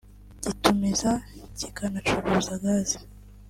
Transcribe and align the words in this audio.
gitumiza 0.43 1.11
kikanacuruza 1.57 2.53
Gas 2.63 2.89